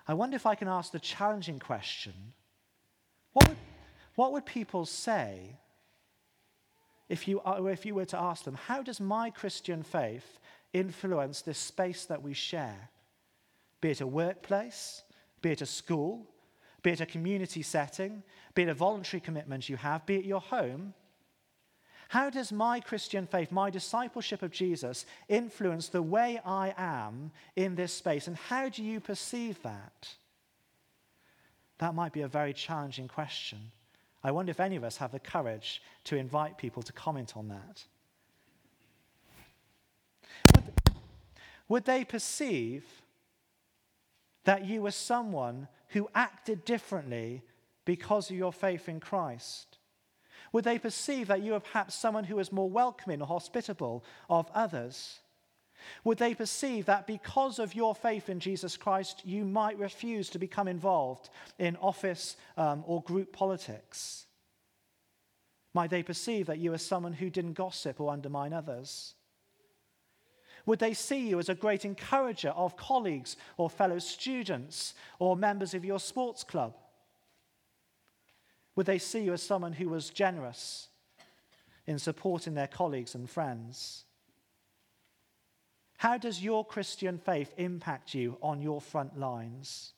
I 0.08 0.14
wonder 0.14 0.36
if 0.36 0.46
I 0.46 0.56
can 0.56 0.68
ask 0.68 0.92
the 0.92 1.00
challenging 1.00 1.60
question 1.60 2.14
what 3.34 3.48
would, 3.48 3.58
what 4.16 4.32
would 4.34 4.46
people 4.46 4.86
say 4.86 5.58
if 7.10 7.28
you, 7.28 7.42
if 7.46 7.86
you 7.86 7.96
were 7.96 8.06
to 8.06 8.20
ask 8.20 8.44
them, 8.44 8.56
how 8.56 8.84
does 8.84 9.00
my 9.00 9.32
Christian 9.32 9.82
faith 9.84 10.40
influence 10.74 11.42
this 11.42 11.58
space 11.58 12.06
that 12.06 12.22
we 12.22 12.34
share? 12.34 12.90
Be 13.82 13.90
it 13.90 14.02
a 14.02 14.08
workplace, 14.08 15.04
be 15.42 15.52
it 15.52 15.62
a 15.62 15.66
school, 15.66 16.28
be 16.84 16.92
it 16.92 17.02
a 17.02 17.06
community 17.06 17.64
setting, 17.64 18.24
be 18.54 18.64
it 18.64 18.70
a 18.70 18.74
voluntary 18.74 19.20
commitment 19.20 19.70
you 19.70 19.78
have, 19.78 20.06
be 20.06 20.16
it 20.16 20.26
your 20.26 20.42
home. 20.42 20.94
How 22.10 22.30
does 22.30 22.52
my 22.52 22.80
Christian 22.80 23.28
faith, 23.28 23.52
my 23.52 23.70
discipleship 23.70 24.42
of 24.42 24.52
Jesus, 24.52 25.06
influence 25.28 25.90
the 25.90 26.02
way 26.02 26.40
I 26.44 26.74
am 26.78 27.32
in 27.56 27.76
this 27.76 27.94
space? 27.94 28.28
And 28.28 28.36
how 28.36 28.70
do 28.70 28.84
you 28.84 29.00
perceive 29.00 29.62
that? 29.64 30.10
That 31.78 31.96
might 31.96 32.14
be 32.14 32.22
a 32.22 32.28
very 32.28 32.54
challenging 32.54 33.08
question. 33.08 33.72
I 34.24 34.32
wonder 34.32 34.52
if 34.52 34.60
any 34.60 34.76
of 34.76 34.84
us 34.84 34.98
have 34.98 35.12
the 35.12 35.20
courage 35.20 35.82
to 36.06 36.18
invite 36.18 36.58
people 36.58 36.84
to 36.84 36.94
comment 36.94 37.38
on 37.38 37.48
that. 37.48 37.84
Would, 41.70 41.86
they 41.86 42.04
perceive 42.04 42.84
that 44.44 44.66
you 44.66 44.82
were 44.82 44.92
someone 44.92 45.68
who 45.90 46.10
acted 46.16 46.66
differently 46.66 47.44
because 47.86 48.30
of 48.30 48.36
your 48.36 48.52
faith 48.52 48.90
in 48.90 49.00
Christ? 49.00 49.78
Would 50.52 50.64
they 50.64 50.80
perceive 50.80 51.28
that 51.28 51.44
you 51.44 51.52
were 51.52 51.60
perhaps 51.60 51.96
someone 51.96 52.24
who 52.24 52.36
was 52.36 52.52
more 52.52 52.70
welcoming 52.70 53.22
or 53.22 53.28
hospitable 53.28 54.04
of 54.30 54.50
others? 54.54 55.20
Would 56.04 56.18
they 56.18 56.34
perceive 56.34 56.86
that 56.86 57.08
because 57.08 57.60
of 57.60 57.76
your 57.76 57.96
faith 57.96 58.30
in 58.30 58.40
Jesus 58.40 58.78
Christ, 58.78 59.22
you 59.26 59.46
might 59.46 59.78
refuse 59.78 60.30
to 60.30 60.40
become 60.40 60.68
involved 60.68 61.30
in 61.58 61.76
office 61.78 62.38
um, 62.58 62.84
or 62.86 63.02
group 63.04 63.34
politics? 63.34 64.26
Might 65.74 65.90
they 65.90 66.04
perceive 66.04 66.48
that 66.48 66.60
you 66.60 66.74
are 66.74 66.80
someone 66.80 67.14
who 67.14 67.30
didn't 67.30 67.54
gossip 67.54 68.00
or 68.00 68.12
undermine 68.12 68.54
others? 68.54 69.14
Would 70.66 70.80
they 70.80 70.94
see 70.94 71.30
you 71.30 71.40
as 71.40 71.50
a 71.50 71.56
great 71.56 71.86
encourager 71.86 72.50
of 72.50 72.78
colleagues 72.78 73.38
or 73.58 73.70
fellow 73.70 74.00
students 74.00 74.94
or 75.18 75.36
members 75.36 75.74
of 75.74 75.86
your 75.86 76.00
sports 76.00 76.44
club? 76.44 76.76
Would 78.76 78.86
they 78.86 79.00
see 79.00 79.24
you 79.24 79.34
as 79.34 79.44
someone 79.44 79.74
who 79.74 79.90
was 79.90 80.10
generous 80.10 80.90
in 81.86 82.00
supporting 82.00 82.54
their 82.54 82.68
colleagues 82.68 83.16
and 83.16 83.30
friends? 83.30 84.06
How 86.00 86.18
does 86.18 86.42
your 86.42 86.64
Christian 86.64 87.18
faith 87.18 87.54
impact 87.58 88.14
you 88.14 88.38
on 88.42 88.62
your 88.62 88.80
front 88.80 89.20
lines? 89.20 89.92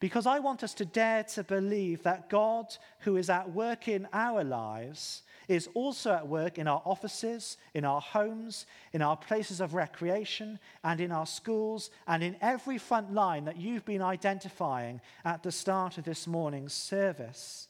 Because 0.00 0.26
I 0.26 0.40
want 0.40 0.64
us 0.64 0.74
to 0.74 0.84
dare 0.84 1.22
to 1.22 1.44
believe 1.44 2.02
that 2.02 2.28
God, 2.28 2.76
who 3.00 3.16
is 3.16 3.30
at 3.30 3.52
work 3.52 3.86
in 3.86 4.08
our 4.12 4.42
lives, 4.42 5.22
is 5.46 5.68
also 5.74 6.12
at 6.12 6.26
work 6.26 6.58
in 6.58 6.66
our 6.66 6.82
offices, 6.84 7.56
in 7.72 7.84
our 7.84 8.00
homes, 8.00 8.66
in 8.92 9.00
our 9.00 9.16
places 9.16 9.60
of 9.60 9.74
recreation, 9.74 10.58
and 10.82 11.00
in 11.00 11.12
our 11.12 11.26
schools, 11.26 11.90
and 12.08 12.24
in 12.24 12.34
every 12.40 12.78
front 12.78 13.14
line 13.14 13.44
that 13.44 13.58
you've 13.58 13.84
been 13.84 14.02
identifying 14.02 15.00
at 15.24 15.44
the 15.44 15.52
start 15.52 15.98
of 15.98 16.04
this 16.04 16.26
morning's 16.26 16.74
service. 16.74 17.68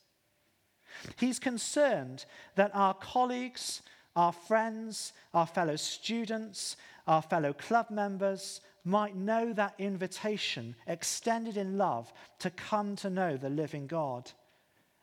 He's 1.18 1.38
concerned 1.38 2.24
that 2.54 2.70
our 2.72 2.94
colleagues, 2.94 3.82
our 4.18 4.32
friends, 4.32 5.12
our 5.32 5.46
fellow 5.46 5.76
students, 5.76 6.76
our 7.06 7.22
fellow 7.22 7.52
club 7.52 7.88
members 7.88 8.60
might 8.84 9.14
know 9.14 9.52
that 9.52 9.74
invitation 9.78 10.74
extended 10.88 11.56
in 11.56 11.78
love 11.78 12.12
to 12.40 12.50
come 12.50 12.96
to 12.96 13.08
know 13.08 13.36
the 13.36 13.48
living 13.48 13.86
God 13.86 14.28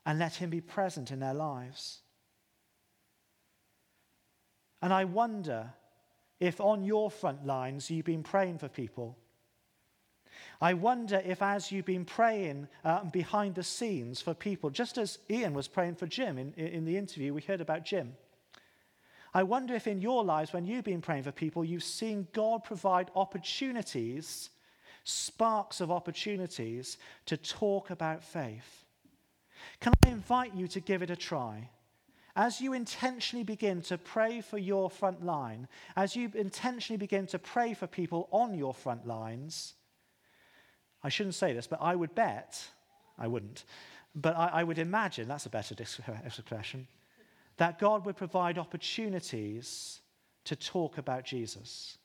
and 0.05 0.19
let 0.19 0.35
Him 0.35 0.49
be 0.49 0.59
present 0.59 1.11
in 1.11 1.21
their 1.21 1.33
lives. 1.33 1.99
And 4.81 4.91
I 4.91 5.05
wonder 5.05 5.71
if 6.41 6.59
on 6.59 6.83
your 6.83 7.09
front 7.09 7.45
lines 7.45 7.89
you've 7.89 8.05
been 8.05 8.21
praying 8.21 8.57
for 8.57 8.67
people. 8.67 9.17
I 10.59 10.73
wonder 10.73 11.21
if, 11.25 11.41
as 11.41 11.71
you've 11.71 11.85
been 11.85 12.03
praying 12.03 12.67
uh, 12.83 13.05
behind 13.05 13.55
the 13.55 13.63
scenes 13.63 14.19
for 14.19 14.33
people, 14.33 14.69
just 14.69 14.97
as 14.97 15.19
Ian 15.29 15.53
was 15.53 15.69
praying 15.69 15.95
for 15.95 16.05
Jim 16.05 16.37
in, 16.37 16.53
in 16.53 16.83
the 16.83 16.97
interview, 16.97 17.33
we 17.33 17.41
heard 17.41 17.61
about 17.61 17.85
Jim. 17.85 18.13
I 19.35 19.43
wonder 19.43 19.75
if 19.75 19.85
in 19.85 19.99
your 19.99 20.23
lives, 20.23 20.53
when 20.53 20.65
you've 20.65 20.85
been 20.85 21.01
praying 21.01 21.23
for 21.23 21.31
people, 21.33 21.65
you've 21.65 21.83
seen 21.83 22.25
God 22.31 22.63
provide 22.63 23.11
opportunities, 23.17 24.49
sparks 25.03 25.81
of 25.81 25.91
opportunities 25.91 26.97
to 27.25 27.35
talk 27.35 27.89
about 27.89 28.23
faith. 28.23 28.85
Can 29.81 29.91
I 30.05 30.09
invite 30.09 30.55
you 30.55 30.69
to 30.69 30.79
give 30.79 31.01
it 31.01 31.09
a 31.09 31.17
try? 31.17 31.69
As 32.37 32.61
you 32.61 32.71
intentionally 32.71 33.43
begin 33.43 33.81
to 33.83 33.97
pray 33.97 34.39
for 34.39 34.57
your 34.57 34.89
front 34.89 35.25
line, 35.25 35.67
as 35.97 36.15
you 36.15 36.31
intentionally 36.33 36.97
begin 36.97 37.27
to 37.27 37.37
pray 37.37 37.73
for 37.73 37.87
people 37.87 38.29
on 38.31 38.53
your 38.53 38.73
front 38.73 39.05
lines, 39.05 39.73
I 41.03 41.09
shouldn't 41.09 41.35
say 41.35 41.51
this, 41.51 41.67
but 41.67 41.81
I 41.81 41.93
would 41.93 42.15
bet, 42.15 42.65
I 43.17 43.27
wouldn't, 43.27 43.65
but 44.15 44.37
I, 44.37 44.47
I 44.47 44.63
would 44.63 44.79
imagine, 44.79 45.27
that's 45.27 45.45
a 45.45 45.49
better 45.49 45.75
expression, 46.25 46.87
that 47.57 47.79
God 47.79 48.05
would 48.05 48.17
provide 48.17 48.57
opportunities 48.57 50.01
to 50.45 50.55
talk 50.55 50.97
about 50.97 51.23
Jesus. 51.23 51.97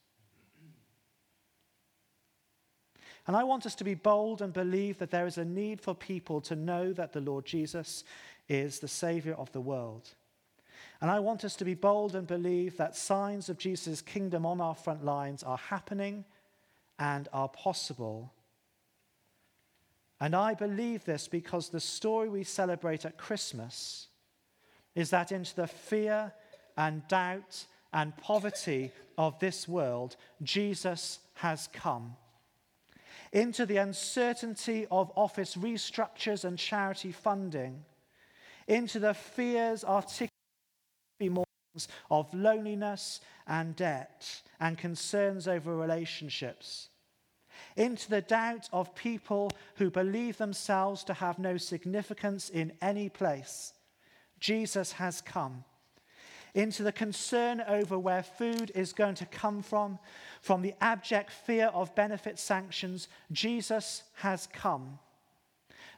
And 3.27 3.37
I 3.37 3.45
want 3.45 3.67
us 3.67 3.75
to 3.77 3.85
be 3.85 3.95
bold 3.95 4.43
and 4.43 4.53
believe 4.53 4.99
that 4.99 5.11
there 5.11 5.27
is 5.27 5.39
a 5.39 5.45
need 5.45 5.81
for 5.81 5.95
people 5.95 6.41
to 6.43 6.57
know 6.57 6.93
that 6.93 7.13
the 7.13 7.21
Lord 7.21 7.45
Jesus 7.45 8.03
is 8.49 8.81
the 8.81 8.89
Savior 8.89 9.35
of 9.35 9.53
the 9.53 9.61
world. 9.61 10.09
And 11.01 11.11
I 11.11 11.21
want 11.21 11.45
us 11.45 11.57
to 11.57 11.65
be 11.65 11.75
bold 11.75 12.15
and 12.15 12.27
believe 12.27 12.77
that 12.77 12.97
signs 12.97 13.49
of 13.49 13.59
Jesus' 13.59 14.03
kingdom 14.03 14.45
on 14.45 14.61
our 14.61 14.75
front 14.75 15.05
lines 15.05 15.43
are 15.43 15.57
happening 15.57 16.25
and 16.99 17.29
are 17.33 17.49
possible. 17.49 18.33
And 20.21 20.35
I 20.35 20.55
believe 20.55 21.05
this 21.05 21.29
because 21.29 21.69
the 21.69 21.81
story 21.81 22.29
we 22.29 22.45
celebrate 22.45 23.05
at 23.05 23.17
Christmas 23.17 24.09
is 24.95 25.11
that 25.11 25.33
into 25.33 25.55
the 25.55 25.67
fear 25.67 26.33
and 26.77 27.07
doubt 27.09 27.65
and 27.93 28.17
poverty 28.17 28.93
of 29.19 29.39
this 29.39 29.69
world, 29.69 30.17
Jesus 30.43 31.19
has 31.35 31.69
come. 31.73 32.17
Into 33.33 33.67
the 33.67 33.77
uncertainty 33.77 34.87
of 34.91 35.13
office 35.17 35.57
restructures 35.57 36.45
and 36.45 36.59
charity 36.59 37.13
funding, 37.13 37.85
into 38.67 38.99
the 38.99 39.15
fears 39.15 39.85
articulated 39.85 40.31
of 42.11 42.33
loneliness 42.35 43.21
and 43.47 43.77
debt 43.77 44.43
and 44.59 44.77
concerns 44.77 45.47
over 45.47 45.77
relationships, 45.77 46.89
into 47.77 48.09
the 48.11 48.23
doubt 48.23 48.69
of 48.73 48.95
people 48.95 49.53
who 49.77 49.91
believe 49.91 50.39
themselves 50.39 51.05
to 51.05 51.15
have 51.15 51.39
no 51.39 51.57
significance 51.57 52.49
in 52.49 52.73
any 52.81 53.09
place 53.09 53.73
Jesus 54.41 54.93
has 54.93 55.21
come. 55.21 55.65
Into 56.55 56.83
the 56.83 56.93
concern 56.93 57.63
over 57.69 57.97
where 57.97 58.25
food 58.25 58.73
is 58.75 58.93
going 58.93 59.15
to 59.17 59.27
come 59.27 59.63
from, 59.63 59.99
from 60.41 60.63
the 60.63 60.75
abject 60.81 61.31
fear 61.31 61.67
of 61.67 61.95
benefit 61.95 62.39
sanctions, 62.39 63.07
Jesus 63.31 64.03
has 64.17 64.49
come. 64.53 64.99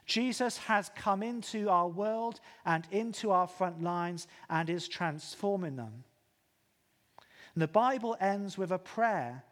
Jesus 0.05 0.57
has 0.57 0.91
come 0.95 1.23
into 1.23 1.69
our 1.69 1.87
world 1.87 2.39
and 2.65 2.85
into 2.91 3.31
our 3.31 3.47
front 3.47 3.81
lines 3.81 4.27
and 4.49 4.69
is 4.69 4.87
transforming 4.87 5.75
them. 5.75 6.03
And 7.55 7.61
the 7.61 7.67
Bible 7.67 8.17
ends 8.19 8.57
with 8.57 8.71
a 8.71 8.77
prayer 8.77 9.43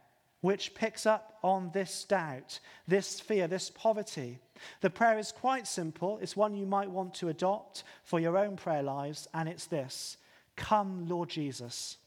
which 0.41 0.73
picks 0.73 1.05
up 1.05 1.37
on 1.43 1.71
this 1.73 2.03
doubt, 2.03 2.59
this 2.87 3.19
fear, 3.19 3.47
this 3.47 3.69
poverty. 3.69 4.39
The 4.81 4.89
prayer 4.89 5.17
is 5.17 5.31
quite 5.31 5.67
simple. 5.67 6.19
It's 6.21 6.35
one 6.35 6.55
you 6.55 6.65
might 6.65 6.89
want 6.89 7.13
to 7.15 7.29
adopt 7.29 7.83
for 8.03 8.19
your 8.19 8.37
own 8.37 8.57
prayer 8.57 8.83
lives, 8.83 9.27
and 9.33 9.47
it's 9.47 9.65
this 9.65 10.17
Come, 10.55 11.07
Lord 11.07 11.29
Jesus. 11.29 11.97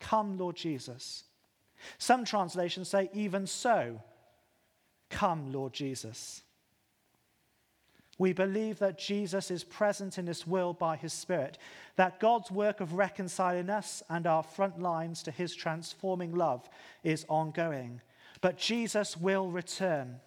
Come, 0.00 0.38
Lord 0.38 0.56
Jesus. 0.56 1.24
Some 1.98 2.24
translations 2.24 2.88
say, 2.88 3.10
Even 3.12 3.46
so, 3.46 4.00
come, 5.10 5.52
Lord 5.52 5.72
Jesus. 5.72 6.42
We 8.18 8.32
believe 8.32 8.78
that 8.78 8.98
Jesus 8.98 9.50
is 9.50 9.62
present 9.62 10.16
in 10.16 10.24
this 10.24 10.46
world 10.46 10.78
by 10.78 10.96
his 10.96 11.12
Spirit, 11.12 11.58
that 11.96 12.18
God's 12.18 12.50
work 12.50 12.80
of 12.80 12.94
reconciling 12.94 13.68
us 13.68 14.02
and 14.08 14.26
our 14.26 14.42
front 14.42 14.80
lines 14.80 15.22
to 15.24 15.30
his 15.30 15.54
transforming 15.54 16.34
love 16.34 16.68
is 17.04 17.26
ongoing. 17.28 18.00
But 18.40 18.56
Jesus 18.56 19.16
will 19.16 19.50
return. 19.50 20.20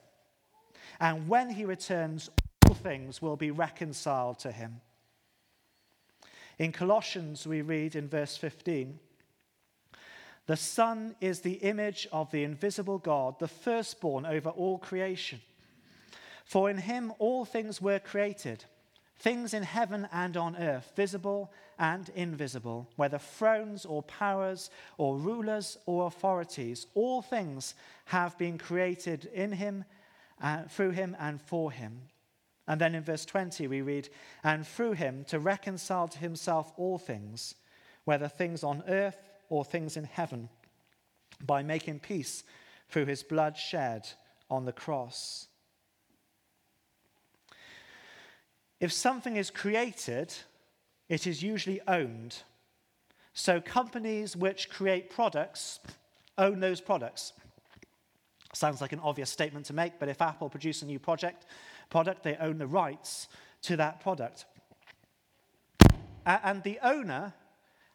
And 0.99 1.27
when 1.27 1.49
he 1.49 1.65
returns, 1.65 2.29
all 2.67 2.75
things 2.75 3.21
will 3.21 3.37
be 3.37 3.51
reconciled 3.51 4.39
to 4.39 4.51
him. 4.51 4.81
In 6.59 6.71
Colossians, 6.71 7.47
we 7.47 7.61
read 7.61 7.95
in 7.95 8.07
verse 8.07 8.37
15 8.37 8.99
The 10.45 10.57
Son 10.57 11.15
is 11.21 11.39
the 11.39 11.53
image 11.53 12.07
of 12.11 12.29
the 12.29 12.43
invisible 12.43 12.99
God, 12.99 13.39
the 13.39 13.47
firstborn 13.47 14.25
over 14.25 14.49
all 14.49 14.77
creation. 14.77 15.41
For 16.49 16.67
in 16.67 16.79
him 16.79 17.13
all 17.19 17.45
things 17.45 17.79
were 17.79 17.99
created, 17.99 18.65
things 19.19 19.53
in 19.53 19.61
heaven 19.61 20.09
and 20.11 20.35
on 20.35 20.55
earth, 20.55 20.93
visible 20.95 21.53
and 21.77 22.09
invisible, 22.15 22.89
whether 22.95 23.19
thrones 23.19 23.85
or 23.85 24.01
powers 24.01 24.71
or 24.97 25.19
rulers 25.19 25.77
or 25.85 26.07
authorities. 26.07 26.87
All 26.95 27.21
things 27.21 27.75
have 28.05 28.35
been 28.39 28.57
created 28.57 29.25
in 29.25 29.51
him, 29.51 29.85
uh, 30.41 30.63
through 30.63 30.89
him, 30.89 31.15
and 31.19 31.39
for 31.39 31.71
him. 31.71 32.01
And 32.67 32.81
then 32.81 32.95
in 32.95 33.03
verse 33.03 33.25
20 33.25 33.67
we 33.67 33.83
read, 33.83 34.09
And 34.43 34.65
through 34.65 34.93
him 34.93 35.25
to 35.25 35.37
reconcile 35.37 36.07
to 36.07 36.17
himself 36.17 36.73
all 36.77 36.97
things, 36.97 37.53
whether 38.05 38.27
things 38.27 38.63
on 38.63 38.81
earth 38.87 39.29
or 39.49 39.63
things 39.63 39.97
in 39.97 40.05
heaven, 40.05 40.49
by 41.45 41.61
making 41.61 41.99
peace 41.99 42.43
through 42.89 43.05
his 43.05 43.21
blood 43.21 43.55
shed 43.55 44.09
on 44.49 44.65
the 44.65 44.73
cross. 44.73 45.48
If 48.79 48.93
something 48.93 49.35
is 49.35 49.51
created, 49.51 50.33
it 51.09 51.27
is 51.27 51.43
usually 51.43 51.81
owned. 51.87 52.37
So 53.33 53.59
companies 53.59 54.35
which 54.35 54.69
create 54.69 55.09
products 55.09 55.79
own 56.37 56.59
those 56.59 56.81
products. 56.81 57.33
Sounds 58.53 58.81
like 58.81 58.93
an 58.93 58.99
obvious 58.99 59.29
statement 59.29 59.65
to 59.67 59.73
make, 59.73 59.99
but 59.99 60.09
if 60.09 60.21
Apple 60.21 60.49
produce 60.49 60.81
a 60.81 60.85
new 60.85 60.99
project, 60.99 61.45
product, 61.89 62.23
they 62.23 62.35
own 62.37 62.57
the 62.57 62.67
rights 62.67 63.27
to 63.63 63.75
that 63.75 63.99
product. 63.99 64.45
And 66.25 66.63
the 66.63 66.79
owner 66.81 67.33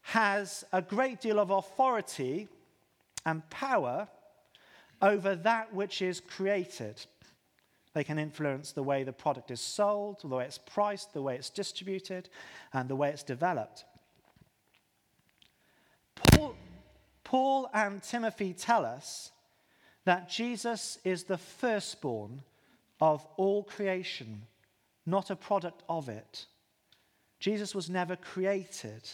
has 0.02 0.64
a 0.72 0.82
great 0.82 1.20
deal 1.20 1.40
of 1.40 1.50
authority 1.50 2.48
and 3.24 3.48
power 3.50 4.06
over 5.00 5.34
that 5.36 5.72
which 5.72 6.02
is 6.02 6.20
created. 6.20 7.04
They 7.94 8.04
can 8.04 8.18
influence 8.18 8.72
the 8.72 8.82
way 8.82 9.04
the 9.04 9.12
product 9.12 9.52
is 9.52 9.60
sold, 9.60 10.20
the 10.20 10.26
way 10.26 10.44
it's 10.44 10.58
priced, 10.58 11.14
the 11.14 11.22
way 11.22 11.36
it's 11.36 11.48
distributed, 11.48 12.28
and 12.72 12.88
the 12.88 12.96
way 12.96 13.10
it's 13.10 13.22
developed. 13.22 13.84
Paul, 16.16 16.56
Paul 17.22 17.70
and 17.72 18.02
Timothy 18.02 18.52
tell 18.52 18.84
us 18.84 19.30
that 20.04 20.28
Jesus 20.28 20.98
is 21.04 21.24
the 21.24 21.38
firstborn 21.38 22.42
of 23.00 23.24
all 23.36 23.62
creation, 23.62 24.42
not 25.06 25.30
a 25.30 25.36
product 25.36 25.84
of 25.88 26.08
it. 26.08 26.46
Jesus 27.38 27.76
was 27.76 27.88
never 27.88 28.16
created. 28.16 29.08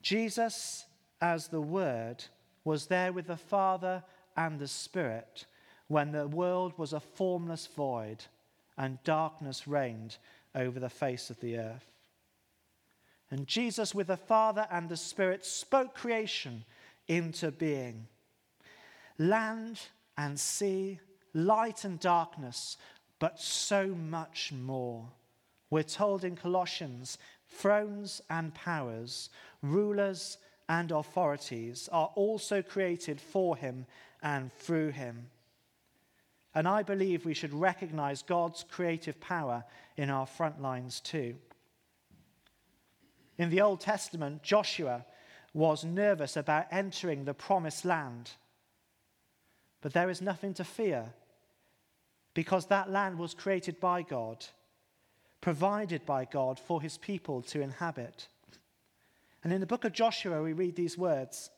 Jesus, 0.00 0.86
as 1.20 1.48
the 1.48 1.60
Word, 1.60 2.24
was 2.64 2.86
there 2.86 3.12
with 3.12 3.26
the 3.26 3.36
Father 3.36 4.02
and 4.36 4.58
the 4.58 4.68
Spirit 4.68 5.44
when 5.92 6.10
the 6.10 6.26
world 6.26 6.72
was 6.78 6.94
a 6.94 7.00
formless 7.00 7.66
void 7.66 8.24
and 8.78 9.02
darkness 9.04 9.68
reigned 9.68 10.16
over 10.54 10.80
the 10.80 10.88
face 10.88 11.28
of 11.28 11.38
the 11.40 11.58
earth. 11.58 11.84
And 13.30 13.46
Jesus, 13.46 13.94
with 13.94 14.06
the 14.06 14.16
Father 14.16 14.66
and 14.70 14.88
the 14.88 14.96
Spirit, 14.96 15.44
spoke 15.44 15.94
creation 15.94 16.64
into 17.08 17.50
being. 17.50 18.06
Land 19.18 19.80
and 20.16 20.40
sea, 20.40 20.98
light 21.34 21.84
and 21.84 22.00
darkness, 22.00 22.78
but 23.18 23.38
so 23.38 23.88
much 23.88 24.50
more. 24.50 25.06
We're 25.68 25.82
told 25.82 26.24
in 26.24 26.36
Colossians 26.36 27.18
thrones 27.48 28.22
and 28.30 28.54
powers, 28.54 29.28
rulers 29.60 30.38
and 30.70 30.90
authorities 30.90 31.90
are 31.92 32.10
also 32.14 32.62
created 32.62 33.20
for 33.20 33.56
him 33.58 33.84
and 34.22 34.50
through 34.54 34.92
him. 34.92 35.26
And 36.54 36.68
I 36.68 36.82
believe 36.82 37.24
we 37.24 37.34
should 37.34 37.54
recognize 37.54 38.22
God's 38.22 38.64
creative 38.70 39.18
power 39.20 39.64
in 39.96 40.10
our 40.10 40.26
front 40.26 40.60
lines 40.60 41.00
too. 41.00 41.36
In 43.38 43.48
the 43.48 43.62
Old 43.62 43.80
Testament, 43.80 44.42
Joshua 44.42 45.06
was 45.54 45.84
nervous 45.84 46.36
about 46.36 46.66
entering 46.70 47.24
the 47.24 47.34
promised 47.34 47.84
land. 47.84 48.30
But 49.80 49.92
there 49.92 50.10
is 50.10 50.22
nothing 50.22 50.54
to 50.54 50.64
fear 50.64 51.12
because 52.34 52.66
that 52.66 52.90
land 52.90 53.18
was 53.18 53.34
created 53.34 53.78
by 53.80 54.02
God, 54.02 54.44
provided 55.40 56.06
by 56.06 56.24
God 56.24 56.58
for 56.58 56.80
his 56.80 56.96
people 56.98 57.42
to 57.42 57.60
inhabit. 57.60 58.28
And 59.44 59.52
in 59.52 59.60
the 59.60 59.66
book 59.66 59.84
of 59.84 59.92
Joshua, 59.92 60.42
we 60.42 60.52
read 60.52 60.76
these 60.76 60.96
words 60.96 61.50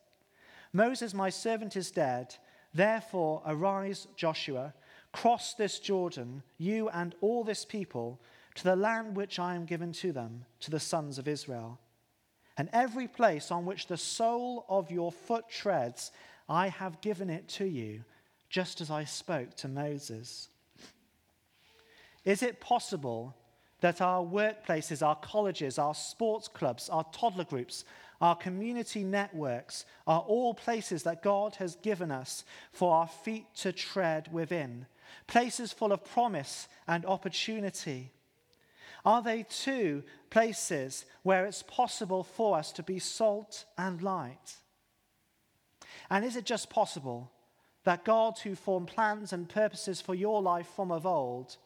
Moses, 0.72 1.14
my 1.14 1.30
servant, 1.30 1.76
is 1.76 1.90
dead. 1.90 2.34
Therefore, 2.72 3.40
arise, 3.46 4.08
Joshua, 4.16 4.74
cross 5.14 5.54
this 5.54 5.78
Jordan, 5.78 6.42
you 6.58 6.88
and 6.88 7.14
all 7.20 7.44
this 7.44 7.64
people, 7.64 8.20
to 8.56 8.64
the 8.64 8.74
land 8.74 9.16
which 9.16 9.38
I 9.38 9.54
am 9.54 9.64
given 9.64 9.92
to 9.92 10.10
them, 10.10 10.44
to 10.60 10.72
the 10.72 10.80
sons 10.80 11.18
of 11.18 11.28
Israel. 11.28 11.78
And 12.58 12.68
every 12.72 13.06
place 13.06 13.52
on 13.52 13.64
which 13.64 13.86
the 13.86 13.96
sole 13.96 14.66
of 14.68 14.90
your 14.90 15.12
foot 15.12 15.48
treads, 15.48 16.10
I 16.48 16.68
have 16.68 17.00
given 17.00 17.30
it 17.30 17.48
to 17.50 17.64
you, 17.64 18.02
just 18.50 18.80
as 18.80 18.90
I 18.90 19.04
spoke 19.04 19.54
to 19.58 19.68
Moses. 19.68 20.48
Is 22.24 22.42
it 22.42 22.60
possible 22.60 23.36
that 23.82 24.00
our 24.00 24.24
workplaces, 24.24 25.06
our 25.06 25.16
colleges, 25.16 25.78
our 25.78 25.94
sports 25.94 26.48
clubs, 26.48 26.88
our 26.88 27.04
toddler 27.12 27.44
groups, 27.44 27.84
our 28.20 28.34
community 28.34 29.04
networks 29.04 29.84
are 30.06 30.20
all 30.20 30.54
places 30.54 31.04
that 31.04 31.22
God 31.22 31.54
has 31.56 31.76
given 31.76 32.10
us 32.10 32.44
for 32.72 32.94
our 32.94 33.08
feet 33.08 33.46
to 33.56 33.72
tread 33.72 34.32
within, 34.32 34.86
places 35.26 35.72
full 35.72 35.92
of 35.92 36.04
promise 36.04 36.68
and 36.86 37.04
opportunity. 37.06 38.12
Are 39.04 39.22
they 39.22 39.44
too 39.44 40.02
places 40.30 41.04
where 41.22 41.44
it's 41.44 41.62
possible 41.62 42.22
for 42.22 42.56
us 42.56 42.72
to 42.72 42.82
be 42.82 42.98
salt 42.98 43.64
and 43.76 44.00
light? 44.00 44.56
And 46.10 46.24
is 46.24 46.36
it 46.36 46.44
just 46.44 46.70
possible 46.70 47.30
that 47.84 48.04
God, 48.04 48.38
who 48.38 48.54
formed 48.54 48.88
plans 48.88 49.32
and 49.32 49.48
purposes 49.48 50.00
for 50.00 50.14
your 50.14 50.40
life 50.40 50.68
from 50.74 50.90
of 50.90 51.04
old, 51.04 51.58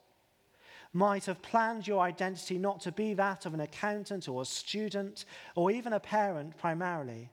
might 0.92 1.26
have 1.26 1.42
planned 1.42 1.86
your 1.86 2.00
identity 2.00 2.58
not 2.58 2.80
to 2.80 2.92
be 2.92 3.14
that 3.14 3.46
of 3.46 3.54
an 3.54 3.60
accountant 3.60 4.28
or 4.28 4.42
a 4.42 4.46
student 4.46 5.24
or 5.54 5.70
even 5.70 5.92
a 5.92 6.00
parent 6.00 6.56
primarily, 6.56 7.30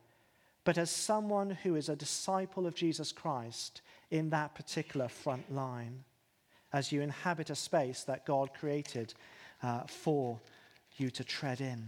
but 0.63 0.77
as 0.77 0.89
someone 0.89 1.51
who 1.51 1.75
is 1.75 1.89
a 1.89 1.95
disciple 1.95 2.67
of 2.67 2.75
Jesus 2.75 3.11
Christ 3.11 3.81
in 4.15 4.29
that 4.29 4.55
particular 4.55 5.07
front 5.07 5.53
line 5.53 6.03
as 6.71 6.91
you 6.91 7.01
inhabit 7.01 7.49
a 7.49 7.55
space 7.55 8.03
that 8.03 8.25
God 8.25 8.53
created 8.53 9.13
uh, 9.61 9.81
for 9.81 10.39
you 10.97 11.09
to 11.11 11.23
tread 11.23 11.61
in. 11.61 11.87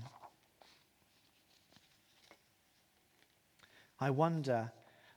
I 3.99 4.09
wonder 4.11 4.71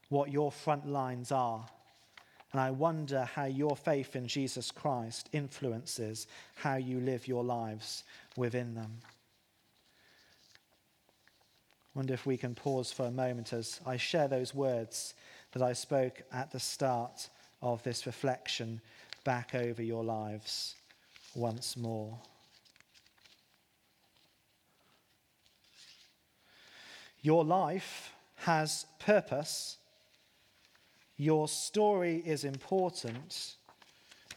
what 0.08 0.30
your 0.30 0.50
front 0.50 0.88
lines 0.88 1.30
are 1.32 1.66
and 2.52 2.60
I 2.60 2.70
wonder 2.70 3.24
how 3.24 3.44
your 3.44 3.76
faith 3.76 4.16
in 4.16 4.26
Jesus 4.26 4.70
Christ 4.70 5.28
influences 5.32 6.26
how 6.56 6.76
you 6.76 7.00
live 7.00 7.28
your 7.28 7.44
lives 7.44 8.02
within 8.36 8.74
them. 8.74 9.00
I 11.94 11.98
wonder 11.98 12.14
if 12.14 12.26
we 12.26 12.36
can 12.36 12.54
pause 12.54 12.92
for 12.92 13.06
a 13.06 13.10
moment 13.10 13.52
as 13.52 13.80
I 13.86 13.96
share 13.96 14.26
those 14.26 14.54
words 14.54 15.14
that 15.52 15.62
I 15.62 15.72
spoke 15.72 16.22
at 16.32 16.50
the 16.50 16.60
start 16.60 17.28
of 17.62 17.82
this 17.82 18.06
reflection 18.06 18.80
back 19.24 19.54
over 19.54 19.82
your 19.82 20.04
lives 20.04 20.74
once 21.34 21.76
more. 21.76 22.18
Your 27.22 27.44
life 27.44 28.12
has 28.36 28.86
purpose 28.98 29.76
your 31.20 31.48
story 31.48 32.22
is 32.24 32.44
important. 32.44 33.56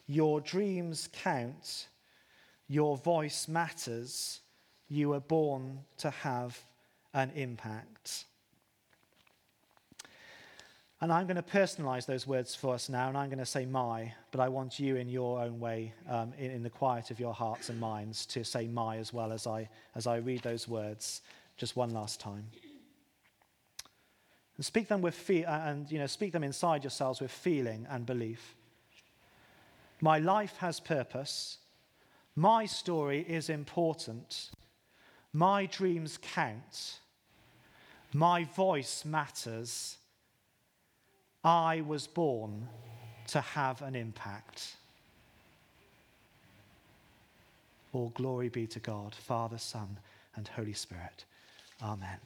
Your 0.06 0.42
dreams 0.42 1.08
count. 1.14 1.88
Your 2.68 2.98
voice 2.98 3.48
matters. 3.48 4.42
You 4.90 5.08
were 5.08 5.22
born 5.22 5.80
to 6.00 6.10
have 6.10 6.60
an 7.14 7.32
impact. 7.36 8.26
And 11.04 11.12
I'm 11.12 11.28
going 11.28 11.36
to 11.36 11.44
personalize 11.44 12.06
those 12.06 12.26
words 12.26 12.56
for 12.56 12.74
us 12.74 12.88
now, 12.88 13.10
and 13.10 13.18
I'm 13.18 13.28
going 13.28 13.38
to 13.38 13.46
say 13.46 13.66
my, 13.66 14.14
but 14.32 14.40
I 14.40 14.48
want 14.48 14.80
you 14.80 14.96
in 14.96 15.10
your 15.10 15.42
own 15.42 15.60
way, 15.60 15.94
um, 16.08 16.32
in, 16.38 16.50
in, 16.50 16.64
the 16.64 16.70
quiet 16.70 17.12
of 17.12 17.20
your 17.20 17.34
hearts 17.34 17.68
and 17.68 17.78
minds, 17.78 18.26
to 18.28 18.46
say 18.46 18.70
my 18.70 18.96
as 18.96 19.12
well 19.12 19.34
as 19.34 19.46
I, 19.46 19.68
as 19.96 20.08
I 20.08 20.16
read 20.16 20.44
those 20.44 20.66
words 20.66 21.22
just 21.58 21.76
one 21.76 21.90
last 21.90 22.22
time. 22.22 22.46
And 24.56 24.66
speak 24.66 24.88
them 24.88 25.02
with 25.02 25.14
fe- 25.14 25.44
and 25.44 25.92
you 25.92 26.00
know, 26.00 26.08
speak 26.08 26.32
them 26.32 26.42
inside 26.42 26.86
yourselves 26.86 27.20
with 27.20 27.32
feeling 27.32 27.86
and 27.90 28.06
belief. 28.06 28.56
My 30.00 30.20
life 30.20 30.56
has 30.60 30.80
purpose. 30.80 31.58
My 32.34 32.66
story 32.66 33.26
is 33.28 33.50
important. 33.50 34.52
My 35.34 35.66
dreams 35.66 36.18
count. 36.22 37.00
My 38.14 38.46
voice 38.46 39.04
matters. 39.04 39.98
I 41.44 41.82
was 41.82 42.08
born 42.08 42.68
to 43.28 43.42
have 43.42 43.82
an 43.82 43.96
impact. 43.96 44.76
All 47.92 48.10
glory 48.16 48.50
be 48.50 48.66
to 48.68 48.80
God, 48.80 49.14
Father, 49.14 49.58
Son, 49.58 49.98
and 50.36 50.48
Holy 50.48 50.74
Spirit. 50.74 51.26
Amen. 51.82 52.18